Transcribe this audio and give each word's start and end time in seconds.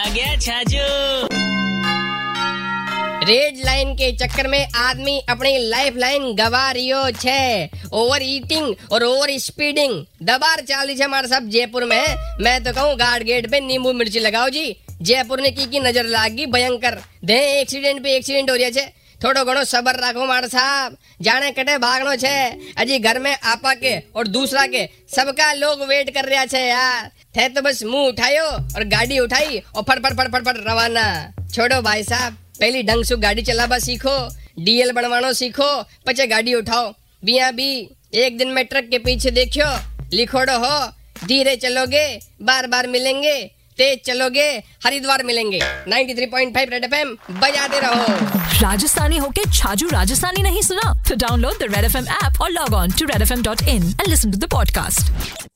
आ 0.00 0.08
गया 0.08 0.34
Chhaju. 0.36 0.84
Red 3.26 3.56
line 3.64 3.92
के 3.94 4.10
चक्कर 4.12 4.46
में 4.48 4.66
आदमी 4.76 5.18
अपनी 5.28 5.56
लाइफ 5.68 5.96
लाइन 5.96 6.22
गवा 6.34 6.70
रियो 6.70 7.00
छे। 7.10 7.66
ओवर 7.92 8.22
ईटिंग 8.22 8.74
और 8.92 9.04
ओवर 9.04 9.36
स्पीडिंग 9.38 9.92
दबार 10.22 10.60
चाली 10.60 10.94
छे 10.96 11.04
हमारे 11.04 11.28
सब 11.28 11.48
जयपुर 11.48 11.84
में। 11.84 11.96
है 11.96 12.38
मैं 12.40 12.62
तो 12.64 12.72
कहूँ 12.72 12.94
गार्ड 12.96 13.22
गेट 13.22 13.50
पे 13.50 13.60
नींबू 13.60 13.92
मिर्ची 13.92 14.20
लगाओ 14.20 14.48
जी। 14.48 14.76
जयपुर 15.02 15.40
ने 15.40 15.50
की 15.50 15.66
की 15.66 15.80
नज़र 15.80 16.06
लागी? 16.06 16.46
भयंकर। 16.46 16.98
दे 17.24 17.38
एक्सीडेंट 17.60 18.02
पे 18.02 18.16
एक्सीडेंट 18.16 18.50
हो 18.50 18.56
रहा 18.56 18.80
है 18.80 18.92
थोड़ो 19.20 19.44
घड़ो 19.44 19.64
सबर 19.64 20.00
राखो 20.00 20.26
मार 20.26 20.46
साहब 20.48 20.96
जाने 21.22 21.50
कटे 21.52 21.76
ભાગનો 21.78 22.16
छे 22.16 22.34
अजी 22.82 22.98
घर 22.98 23.18
में 23.20 23.34
आपा 23.52 23.74
के 23.82 23.92
और 24.16 24.28
दूसरा 24.36 24.66
के 24.74 24.82
सबका 25.16 25.52
लोग 25.54 25.82
वेट 25.88 26.10
कर 26.14 26.24
रहा 26.24 26.44
છે 26.52 26.62
યાર. 26.68 27.10
थे 27.36 27.48
तो 27.48 27.62
बस 27.62 27.82
मुँह 27.84 28.06
उठायो 28.08 28.44
और 28.44 28.84
गाड़ी 28.92 29.18
उठाई 29.18 29.58
और 29.76 29.82
फट 29.88 29.98
फट 30.04 30.14
फट 30.18 30.30
फट 30.32 30.44
फट 30.46 30.56
रवाना 30.68 31.04
छोड़ो 31.54 31.80
भाई 31.82 32.02
साहब 32.04 32.38
पहली 32.60 32.82
ढंग 32.82 33.04
से 33.04 33.16
गाड़ी 33.24 33.42
चलावा 33.42 33.78
सीखो 33.84 34.16
डीएल 34.64 34.90
बनवाना 34.92 35.30
सीखो 35.40 35.70
पचे 36.06 36.26
गाड़ी 36.26 36.54
उठाओ 36.54 36.90
बिया 37.22 37.50
भी 37.58 37.70
एक 38.24 38.38
दिन 38.38 38.48
में 38.56 38.64
ट्रक 38.66 38.88
के 38.90 38.98
पीछे 39.06 39.30
देखियो 39.38 39.68
लिखोड़ो 40.14 40.56
हो 40.64 40.74
धीरे 41.26 41.54
चलोगे 41.64 42.04
बार 42.42 42.66
बार 42.66 42.86
मिलेंगे 42.96 43.36
तेज 43.78 44.00
चलोगे, 44.06 44.62
हरिद्वार 44.84 45.22
मिलेंगे। 45.24 45.60
93.5 45.88 46.70
रेड 46.70 46.84
एफ़ 46.84 46.94
एफएम 46.94 47.16
बजाते 47.30 47.80
रहो। 47.80 48.04
राजस्थानी 48.62 49.16
होके 49.16 49.50
छाजू 49.52 49.88
राजस्थानी 49.88 50.42
नहीं 50.42 50.62
सुना? 50.62 51.04
तो 51.08 51.14
download 51.14 51.58
the 51.58 51.74
red 51.74 51.84
F 51.84 51.96
M 51.96 52.08
app 52.08 52.40
और 52.40 52.50
log 52.50 52.74
on 52.74 52.90
to 52.90 53.06
red 53.06 53.22
F 53.22 53.32
M 53.32 53.42
dot 53.42 53.62
in 53.62 53.82
and 53.82 54.08
listen 54.08 54.30
to 54.30 54.38
the 54.38 54.50
podcast 54.50 55.50